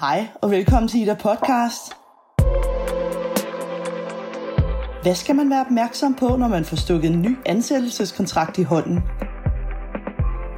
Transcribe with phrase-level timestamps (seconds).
[0.00, 1.92] Hej og velkommen til Ida Podcast.
[5.02, 8.96] Hvad skal man være opmærksom på, når man får stukket en ny ansættelseskontrakt i hånden?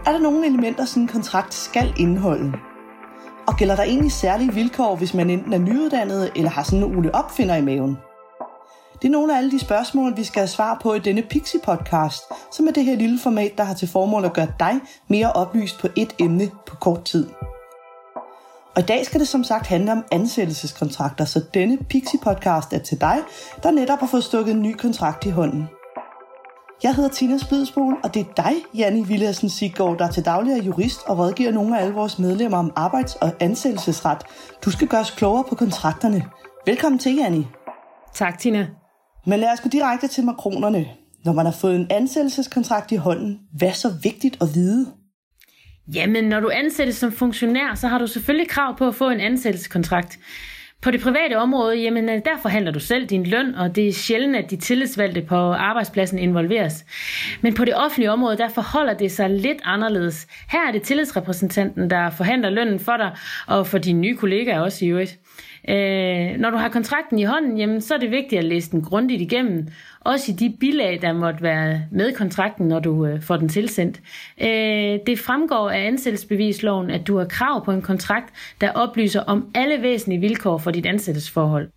[0.07, 2.53] Er der nogle elementer, sådan en kontrakt skal indeholde?
[3.47, 6.97] Og gælder der egentlig særlige vilkår, hvis man enten er nyuddannet eller har sådan en
[6.97, 7.97] ule Opfinder i maven?
[9.03, 12.35] Det er nogle af alle de spørgsmål, vi skal have svar på i denne Pixie-podcast,
[12.53, 15.81] som er det her lille format, der har til formål at gøre dig mere oplyst
[15.81, 17.27] på et emne på kort tid.
[18.81, 23.01] Og i dag skal det som sagt handle om ansættelseskontrakter, så denne Pixie-podcast er til
[23.01, 23.17] dig,
[23.63, 25.69] der netop har fået stukket en ny kontrakt i hånden.
[26.83, 30.63] Jeg hedder Tina Splidsbol, og det er dig, Janni Villersen Siggaard, der til daglig er
[30.63, 34.23] jurist og rådgiver nogle af alle vores medlemmer om arbejds- og ansættelsesret.
[34.65, 36.25] Du skal gøres klogere på kontrakterne.
[36.67, 37.47] Velkommen til, Janni.
[38.15, 38.67] Tak, Tina.
[39.27, 40.87] Men lad os gå direkte til makronerne.
[41.25, 45.00] Når man har fået en ansættelseskontrakt i hånden, hvad er så vigtigt at vide?
[45.95, 49.21] Jamen, når du ansættes som funktionær, så har du selvfølgelig krav på at få en
[49.21, 50.19] ansættelseskontrakt.
[50.83, 53.93] På det private område, jamen øh, der forhandler du selv din løn, og det er
[53.93, 56.85] sjældent, at de tillidsvalgte på arbejdspladsen involveres.
[57.41, 60.27] Men på det offentlige område, der forholder det sig lidt anderledes.
[60.49, 63.11] Her er det tillidsrepræsentanten, der forhandler lønnen for dig,
[63.47, 65.19] og for dine nye kollegaer også i øvrigt.
[65.69, 68.83] Øh, når du har kontrakten i hånden, jamen, så er det vigtigt at læse den
[68.83, 69.69] grundigt igennem.
[70.01, 74.01] Også i de bilag, der måtte være med kontrakten, når du øh, får den tilsendt.
[74.41, 79.51] Øh, det fremgår af ansættelsesbevisloven, at du har krav på en kontrakt, der oplyser om
[79.55, 81.69] alle væsentlige vilkår for dit ansættelsesforhold.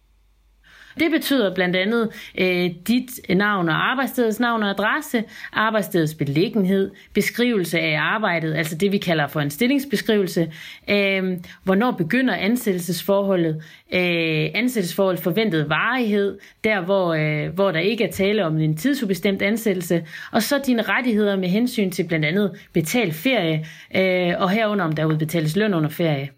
[1.00, 7.80] Det betyder blandt andet øh, dit navn og arbejdsstedets navn og adresse, arbejdsstedets beliggenhed, beskrivelse
[7.80, 10.52] af arbejdet, altså det vi kalder for en stillingsbeskrivelse,
[10.90, 13.56] øh, hvornår begynder ansættelsesforholdet,
[13.94, 19.42] øh, ansættelsesforholdet forventet varighed, der hvor, øh, hvor der ikke er tale om en tidsubestemt
[19.42, 24.86] ansættelse, og så dine rettigheder med hensyn til blandt andet betalt ferie, øh, og herunder
[24.86, 26.30] om der udbetales løn under ferie.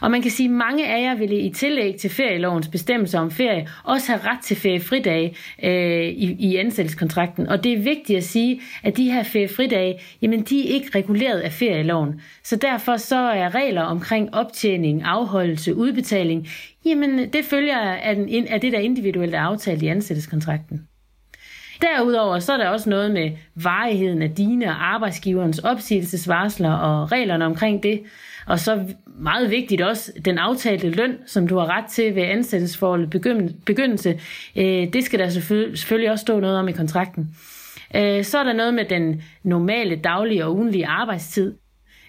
[0.00, 3.30] Og man kan sige, at mange af jer ville i tillæg til ferielovens bestemmelser om
[3.30, 7.48] ferie også have ret til feriefridage øh, i, i ansættelseskontrakten.
[7.48, 11.40] Og det er vigtigt at sige, at de her feriefridage, jamen de er ikke reguleret
[11.40, 12.20] af ferieloven.
[12.44, 16.48] Så derfor så er regler omkring optjening, afholdelse, udbetaling,
[16.84, 20.88] jamen det følger af, den, af det, der individuelt er aftalt i ansættelseskontrakten.
[21.82, 27.46] Derudover så er der også noget med varigheden af dine og arbejdsgiverens opsigelsesvarsler og reglerne
[27.46, 28.00] omkring det.
[28.48, 33.10] Og så meget vigtigt også den aftalte løn, som du har ret til ved ansættelsesforholdet
[33.66, 34.20] begyndelse.
[34.56, 35.28] Øh, det skal der
[35.74, 37.36] selvfølgelig også stå noget om i kontrakten.
[37.96, 41.54] Øh, så er der noget med den normale daglige og ugenlige arbejdstid.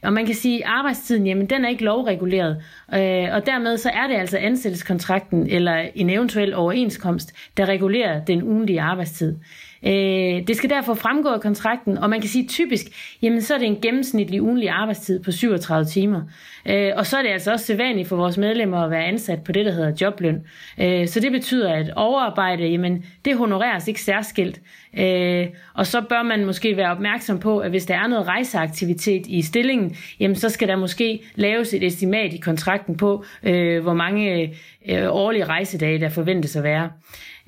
[0.03, 2.63] Og man kan sige, at arbejdstiden, jamen, den er ikke lovreguleret.
[2.93, 8.43] Øh, og dermed så er det altså ansættelseskontrakten eller en eventuel overenskomst, der regulerer den
[8.43, 9.35] ugenlige arbejdstid.
[9.83, 12.85] Øh, det skal derfor fremgå af kontrakten, og man kan sige typisk,
[13.21, 16.21] jamen så er det en gennemsnitlig ugenlig arbejdstid på 37 timer.
[16.65, 19.51] Øh, og så er det altså også sædvanligt for vores medlemmer at være ansat på
[19.51, 20.43] det, der hedder jobløn.
[20.79, 24.61] Øh, så det betyder, at overarbejde, jamen det honoreres ikke særskilt.
[24.97, 29.27] Øh, og så bør man måske være opmærksom på, at hvis der er noget rejseaktivitet
[29.27, 33.93] i stillingen, jamen så skal der måske laves et estimat i kontrakten på, øh, hvor
[33.93, 34.53] mange
[34.87, 36.89] øh, årlige rejsedage der forventes at være.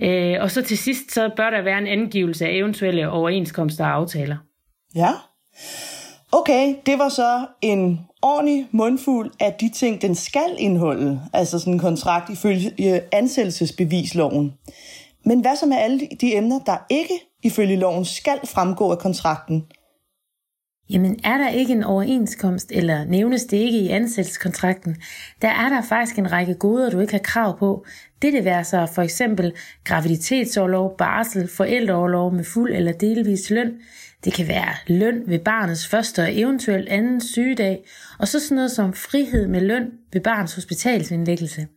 [0.01, 3.91] Øh, og så til sidst, så bør der være en angivelse af eventuelle overenskomster og
[3.91, 4.37] aftaler.
[4.95, 5.11] Ja.
[6.31, 11.73] Okay, det var så en ordentlig mundfuld af de ting, den skal indeholde, altså sådan
[11.73, 14.53] en kontrakt ifølge øh, ansættelsesbevisloven.
[15.25, 17.13] Men hvad så med alle de emner, der ikke
[17.43, 19.65] ifølge loven skal fremgå af kontrakten?
[20.91, 24.97] Jamen er der ikke en overenskomst, eller nævnes det ikke i ansættelseskontrakten,
[25.41, 27.85] der er der faktisk en række goder, du ikke har krav på.
[28.21, 29.53] Det det være så for eksempel
[29.83, 33.73] graviditetsårlov, barsel, forældreårlov med fuld eller delvis løn.
[34.23, 37.83] Det kan være løn ved barnets første og eventuelt anden sygedag,
[38.19, 41.67] og så sådan noget som frihed med løn ved barnets hospitalsindlæggelse.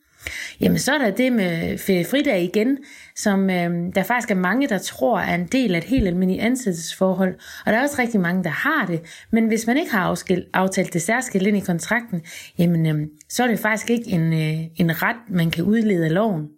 [0.60, 2.78] Jamen så er der det med fridag igen,
[3.16, 6.44] som øh, der faktisk er mange, der tror er en del af et helt almindeligt
[6.44, 7.34] ansættelsesforhold.
[7.66, 9.00] Og der er også rigtig mange, der har det.
[9.30, 12.22] Men hvis man ikke har afskilt, aftalt det særskilt ind i kontrakten,
[12.58, 16.14] jamen øh, så er det faktisk ikke en, øh, en ret, man kan udlede af
[16.14, 16.48] loven.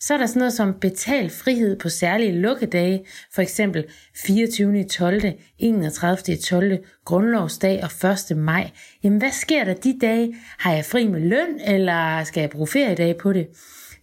[0.00, 3.04] Så er der sådan noget som betalt frihed på særlige lukkedage,
[3.34, 3.84] for eksempel
[4.16, 4.84] 24.
[4.84, 5.22] 12.,
[5.58, 6.36] 31.
[6.36, 8.36] 12., grundlovsdag og 1.
[8.36, 8.70] maj.
[9.02, 10.36] Jamen hvad sker der de dage?
[10.58, 13.46] Har jeg fri med løn, eller skal jeg bruge feriedag på det?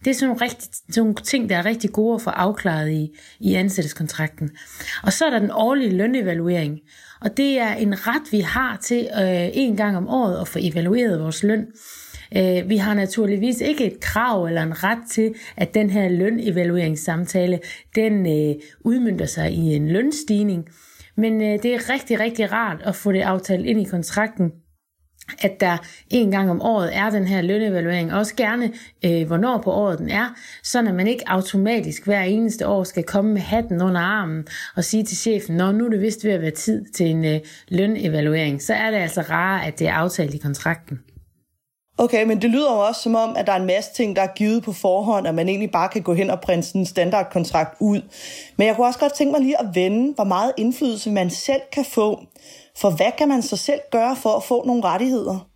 [0.04, 2.90] Det er sådan nogle, rigtig, sådan nogle ting, der er rigtig gode at få afklaret
[2.90, 4.50] i, i ansættelseskontrakten.
[5.02, 6.80] Og så er der den årlige lønevaluering.
[7.20, 10.58] Og det er en ret, vi har til øh, en gang om året at få
[10.62, 11.66] evalueret vores løn.
[12.36, 17.60] Øh, vi har naturligvis ikke et krav eller en ret til, at den her lønevalueringssamtale,
[17.94, 20.68] den øh, udmyndter sig i en lønstigning.
[21.16, 24.52] Men øh, det er rigtig, rigtig rart at få det aftalt ind i kontrakten,
[25.38, 25.76] at der
[26.10, 28.72] en gang om året er den her lønevaluering, også gerne
[29.04, 33.02] øh, hvornår på året den er, så at man ikke automatisk hver eneste år skal
[33.02, 36.32] komme med hatten under armen og sige til chefen, når nu er det vist ved
[36.32, 39.92] at være tid til en øh, lønevaluering, så er det altså rart, at det er
[39.92, 41.00] aftalt i kontrakten.
[41.98, 44.22] Okay, men det lyder jo også som om, at der er en masse ting, der
[44.22, 46.86] er givet på forhånd, at man egentlig bare kan gå hen og printe sådan en
[46.86, 48.02] standardkontrakt ud.
[48.56, 51.60] Men jeg kunne også godt tænke mig lige at vende, hvor meget indflydelse man selv
[51.72, 52.20] kan få.
[52.76, 55.48] For hvad kan man så selv gøre for at få nogle rettigheder?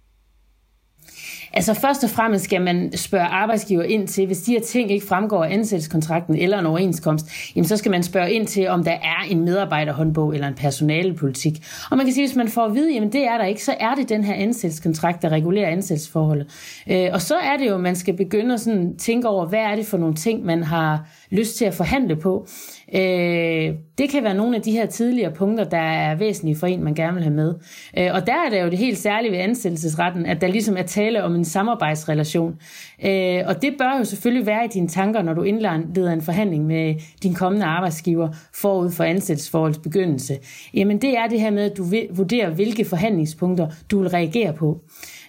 [1.53, 5.07] Altså først og fremmest skal man spørge arbejdsgiver ind til, hvis de her ting ikke
[5.07, 8.93] fremgår af ansættelseskontrakten eller en overenskomst, jamen så skal man spørge ind til, om der
[8.93, 11.53] er en medarbejderhåndbog eller en personalepolitik.
[11.91, 13.75] Og man kan sige, hvis man får at vide, jamen det er der ikke, så
[13.81, 16.47] er det den her ansættelseskontrakt, der regulerer ansættelsesforholdet.
[16.91, 19.59] Øh, og så er det jo, at man skal begynde at sådan tænke over, hvad
[19.59, 22.47] er det for nogle ting, man har lyst til at forhandle på.
[22.95, 26.85] Øh, det kan være nogle af de her tidligere punkter, der er væsentlige for en,
[26.85, 27.55] man gerne vil have med.
[27.99, 30.83] Øh, og der er det jo det helt særlige ved ansættelsesretten, at der ligesom er
[30.83, 32.57] tale om en samarbejdsrelation.
[33.05, 36.67] Øh, og det bør jo selvfølgelig være i dine tanker, når du indleder en forhandling
[36.67, 40.39] med din kommende arbejdsgiver forud for ansættelsesforholdets begyndelse.
[40.75, 44.81] Jamen det er det her med, at du vurderer, hvilke forhandlingspunkter du vil reagere på.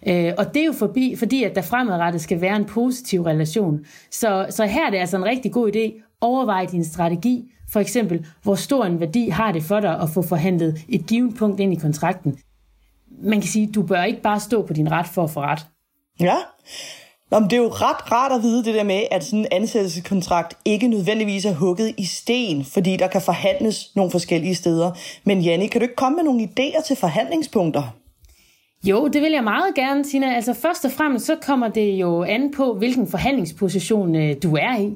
[0.07, 3.79] Øh, og det er jo forbi, fordi, at der fremadrettet skal være en positiv relation.
[4.11, 6.15] Så, så her er det altså en rigtig god idé.
[6.21, 7.51] Overvej din strategi.
[7.71, 11.35] For eksempel, hvor stor en værdi har det for dig at få forhandlet et givet
[11.35, 12.37] punkt ind i kontrakten.
[13.21, 15.65] Man kan sige, du bør ikke bare stå på din ret for at få ret.
[16.19, 16.35] Ja,
[17.31, 19.47] Nå, men det er jo ret rart at vide det der med, at sådan en
[19.51, 24.91] ansættelseskontrakt ikke nødvendigvis er hugget i sten, fordi der kan forhandles nogle forskellige steder.
[25.23, 27.95] Men Janne, kan du ikke komme med nogle idéer til forhandlingspunkter?
[28.83, 30.35] Jo, det vil jeg meget gerne, Tina.
[30.35, 34.79] Altså først og fremmest så kommer det jo an på, hvilken forhandlingsposition øh, du er
[34.79, 34.93] i.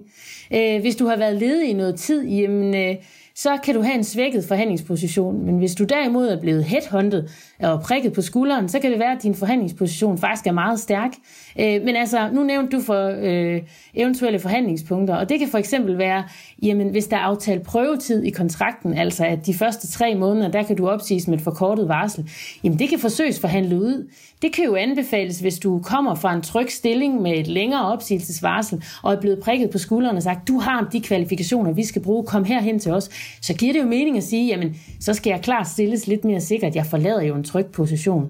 [0.54, 2.96] Øh, hvis du har været ledig i noget tid, jamen, øh,
[3.36, 5.46] så kan du have en svækket forhandlingsposition.
[5.46, 7.30] Men hvis du derimod er blevet headhunted
[7.60, 11.12] og prikket på skulderen, så kan det være, at din forhandlingsposition faktisk er meget stærk.
[11.60, 13.62] Øh, men altså, nu nævnte du for øh,
[13.94, 16.24] eventuelle forhandlingspunkter, og det kan for eksempel være,
[16.62, 20.64] jamen hvis der er aftalt prøvetid i kontrakten, altså at de første tre måneder, der
[20.64, 22.30] kan du opsiges med et forkortet varsel,
[22.64, 24.10] jamen det kan forsøges forhandlet ud.
[24.42, 28.84] Det kan jo anbefales, hvis du kommer fra en tryg stilling med et længere opsigelsesvarsel,
[29.04, 32.24] og er blevet prikket på skulderen og sagt, du har de kvalifikationer, vi skal bruge,
[32.24, 33.10] kom herhen til os,
[33.42, 36.42] så giver det jo mening at sige, jamen så skal jeg klart stilles lidt mere
[36.42, 38.30] sikkert, jeg forlader jo en tryg position.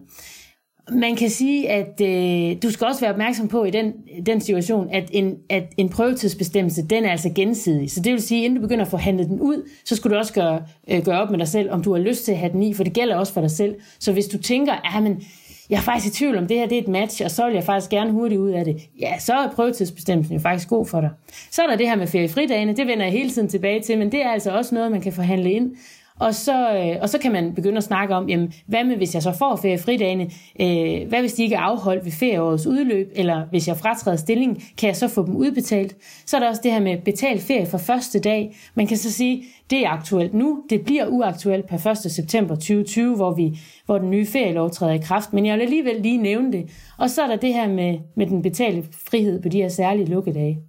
[0.92, 3.94] Man kan sige, at øh, du skal også være opmærksom på i den,
[4.26, 7.92] den situation, at en, at en prøvetidsbestemmelse, den er altså gensidig.
[7.92, 10.34] Så det vil sige, inden du begynder at forhandle den ud, så skulle du også
[10.34, 12.64] gøre, øh, gøre op med dig selv, om du har lyst til at have den
[12.64, 13.76] i, for det gælder også for dig selv.
[14.00, 15.24] Så hvis du tænker, at ah, men,
[15.70, 17.54] jeg er faktisk i tvivl om det her det er et match, og så vil
[17.54, 21.02] jeg faktisk gerne hurtigt ud af det, ja, så er prøvetidsbestemmelsen jo faktisk god for
[21.02, 21.10] dig.
[21.52, 24.12] Så er der det her med feriefridagene, det vender jeg hele tiden tilbage til, men
[24.12, 25.72] det er altså også noget, man kan forhandle ind,
[26.20, 29.14] og så, øh, og så kan man begynde at snakke om, jamen, hvad med hvis
[29.14, 30.24] jeg så får feriefridagene?
[30.60, 33.12] Øh, hvad hvis de ikke er afholdt ved ferieårets udløb?
[33.16, 35.96] Eller hvis jeg fratræder stilling, kan jeg så få dem udbetalt?
[36.26, 38.56] Så er der også det her med betalt ferie for første dag.
[38.76, 40.64] Man kan så sige, det er aktuelt nu.
[40.70, 41.98] Det bliver uaktuelt per 1.
[42.12, 45.34] september 2020, hvor, vi, hvor den nye ferielov træder i kraft.
[45.34, 46.70] Men jeg vil alligevel lige nævne det.
[46.98, 50.06] Og så er der det her med, med den betalte frihed på de her særlige
[50.06, 50.60] lukkedage.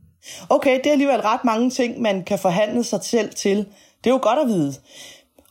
[0.51, 3.57] Okay, det er alligevel ret mange ting, man kan forhandle sig selv til.
[4.05, 4.73] Det er jo godt at vide.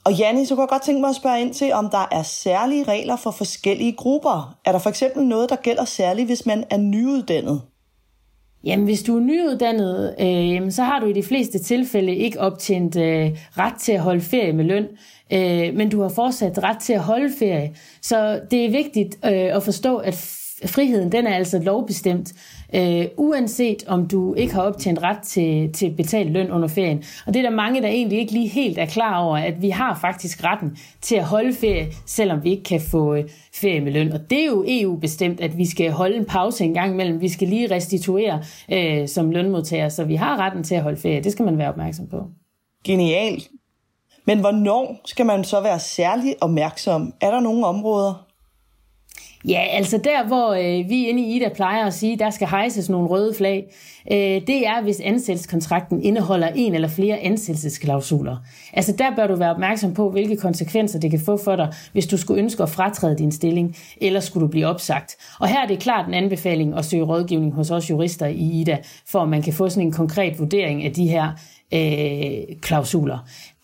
[0.06, 2.24] Og Janni, så kunne jeg godt tænke mig at spørge ind til, om der er
[2.24, 4.58] særlige regler for forskellige grupper.
[4.66, 7.62] Er der for eksempel noget, der gælder særligt, hvis man er nyuddannet?
[8.64, 12.96] Jamen, hvis du er nyuddannet, øh, så har du i de fleste tilfælde ikke optjent
[12.96, 14.88] øh, ret til at holde ferie med løn,
[15.34, 17.76] øh, men du har fortsat ret til at holde ferie.
[18.02, 20.16] Så det er vigtigt øh, at forstå, at
[20.66, 22.34] friheden den er altså lovbestemt,
[22.76, 27.04] øh, uanset om du ikke har optjent ret til, til betalt løn under ferien.
[27.26, 29.70] Og det er der mange, der egentlig ikke lige helt er klar over, at vi
[29.70, 33.92] har faktisk retten til at holde ferie, selvom vi ikke kan få øh, ferie med
[33.92, 34.12] løn.
[34.12, 37.22] Og det er jo EU-bestemt, at vi skal holde en pause en gang imellem.
[37.22, 41.24] Vi skal lige restituere øh, som lønmodtager, så vi har retten til at holde ferie.
[41.24, 42.24] Det skal man være opmærksom på.
[42.84, 43.50] Genialt.
[44.26, 47.14] Men hvornår skal man så være særlig opmærksom?
[47.22, 48.28] Er der nogle områder,
[49.48, 52.90] Ja, altså der, hvor øh, vi inde i Ida plejer at sige, der skal hejses
[52.90, 53.66] nogle røde flag,
[54.12, 58.38] øh, det er, hvis ansættelseskontrakten indeholder en eller flere ansættelsesklausuler.
[58.74, 62.08] Altså der bør du være opmærksom på, hvilke konsekvenser det kan få for dig, hvis
[62.08, 65.16] du skulle ønske at fratræde din stilling, eller skulle du blive opsagt.
[65.40, 68.78] Og her er det klart en anbefaling at søge rådgivning hos os jurister i Ida,
[69.08, 71.32] for at man kan få sådan en konkret vurdering af de her
[71.74, 73.18] øh, klausuler.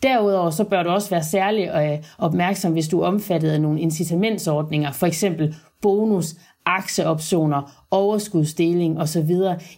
[0.03, 3.81] Derudover så bør du også være særlig øh, opmærksom, hvis du er omfattet af nogle
[3.81, 9.31] incitamentsordninger, for eksempel bonus, aktieoptioner, overskudsdeling osv.,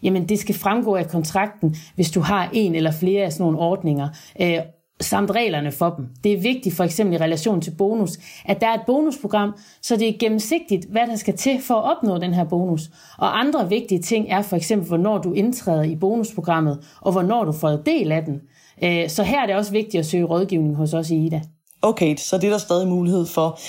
[0.04, 3.60] jamen det skal fremgå af kontrakten, hvis du har en eller flere af sådan nogle
[3.60, 4.10] ordninger.
[4.42, 4.60] Øh,
[5.02, 6.06] samt reglerne for dem.
[6.24, 9.96] Det er vigtigt for eksempel i relation til bonus, at der er et bonusprogram, så
[9.96, 12.82] det er gennemsigtigt, hvad der skal til for at opnå den her bonus.
[13.18, 17.52] Og andre vigtige ting er for eksempel, hvornår du indtræder i bonusprogrammet, og hvornår du
[17.52, 18.42] får del af den.
[18.84, 21.42] Øh, så her er det også vigtigt at søge rådgivning hos os i IDA.
[21.82, 23.60] Okay, så det er der stadig mulighed for.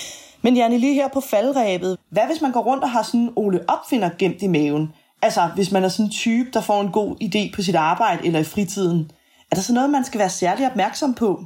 [0.42, 3.32] Men Janne, lige her på faldrebet, hvad hvis man går rundt og har sådan en
[3.36, 4.92] Ole Opfinder gemt i maven?
[5.22, 8.26] Altså, hvis man er sådan en type, der får en god idé på sit arbejde
[8.26, 9.10] eller i fritiden,
[9.50, 11.44] er der så noget, man skal være særlig opmærksom på?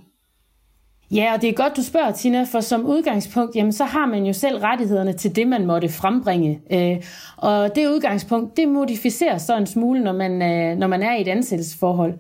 [1.11, 4.25] Ja, og det er godt, du spørger, Tina, for som udgangspunkt, jamen, så har man
[4.25, 6.61] jo selv rettighederne til det, man måtte frembringe.
[6.73, 6.97] Øh,
[7.37, 11.21] og det udgangspunkt, det modificeres så en smule, når man, øh, når man er i
[11.21, 12.15] et ansættelsesforhold.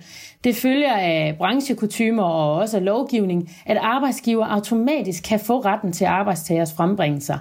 [0.44, 6.04] Det følger af branchekutymer og også af lovgivning, at arbejdsgiver automatisk kan få retten til
[6.04, 7.38] arbejdstagers frembringelser.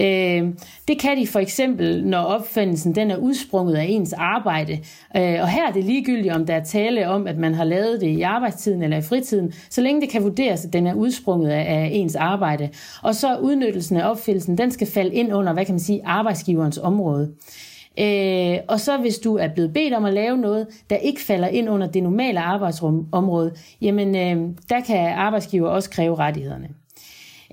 [0.00, 0.48] Øh,
[0.88, 4.72] det kan de for eksempel, når opfindelsen den er udsprunget af ens arbejde.
[5.16, 8.00] Øh, og her er det ligegyldigt, om der er tale om, at man har lavet
[8.00, 11.50] det i arbejdstiden eller i fritiden, så længe det kan vurderes, at den er udsprunget
[11.50, 12.68] af ens arbejde.
[13.02, 16.78] Og så udnyttelsen af opfindelsen, den skal falde ind under, hvad kan man sige, arbejdsgiverens
[16.78, 17.32] område.
[18.00, 21.48] Øh, og så hvis du er blevet bedt om at lave noget, der ikke falder
[21.48, 26.68] ind under det normale arbejdsområde, jamen øh, der kan arbejdsgiver også kræve rettighederne.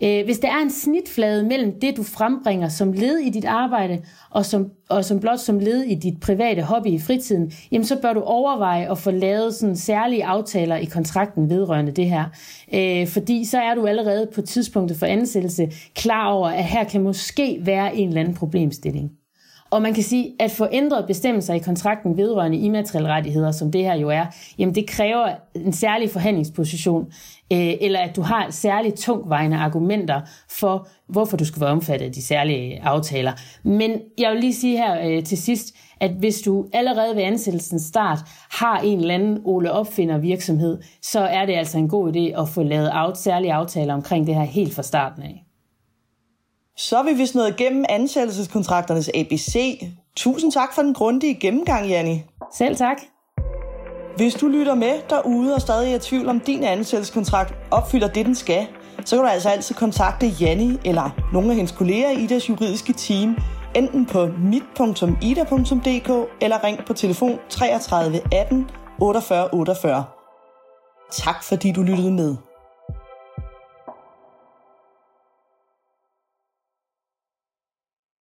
[0.03, 4.01] Øh, hvis der er en snitflade mellem det, du frembringer som led i dit arbejde,
[4.29, 8.01] og som, og som blot som led i dit private hobby i fritiden, jamen så
[8.01, 12.23] bør du overveje at få lavet sådan særlige aftaler i kontrakten vedrørende det her.
[12.73, 17.01] Øh, fordi så er du allerede på tidspunktet for ansættelse klar over, at her kan
[17.01, 19.11] måske være en eller anden problemstilling.
[19.71, 23.83] Og man kan sige, at få ændret bestemmelser i kontrakten vedrørende immaterielle rettigheder, som det
[23.83, 24.25] her jo er,
[24.57, 27.05] jamen det kræver en særlig forhandlingsposition,
[27.53, 32.11] øh, eller at du har særligt tungvejende argumenter for, hvorfor du skal være omfattet af
[32.11, 33.31] de særlige aftaler.
[33.63, 37.81] Men jeg vil lige sige her øh, til sidst, at hvis du allerede ved ansættelsens
[37.81, 38.19] start
[38.51, 42.49] har en eller anden Ole Opfinder virksomhed, så er det altså en god idé at
[42.49, 45.44] få lavet særlige aftaler omkring det her helt fra starten af.
[46.77, 49.79] Så er vi vist nået igennem ansættelseskontrakternes ABC.
[50.15, 52.23] Tusind tak for den grundige gennemgang, Janni.
[52.53, 52.97] Selv tak.
[54.17, 58.25] Hvis du lytter med derude og stadig er i tvivl om din ansættelseskontrakt opfylder det,
[58.25, 58.67] den skal,
[59.05, 62.93] så kan du altså altid kontakte Janni eller nogle af hendes kolleger i IDAs juridiske
[62.93, 63.37] team,
[63.75, 66.09] enten på mit.ida.dk
[66.41, 68.69] eller ring på telefon 33 18
[69.01, 70.03] 48 48.
[71.11, 72.35] Tak fordi du lyttede med.